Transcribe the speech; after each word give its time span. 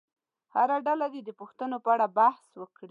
هره 0.55 0.77
ډله 0.85 1.05
دې 1.13 1.21
د 1.25 1.29
پوښتنو 1.39 1.77
په 1.83 1.89
اړه 1.95 2.07
بحث 2.17 2.45
وکړي. 2.59 2.79